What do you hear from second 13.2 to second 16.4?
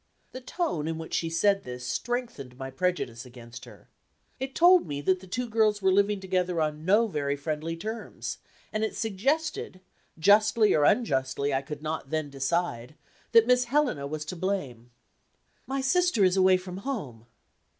that Miss Helena was to blame. "My sister is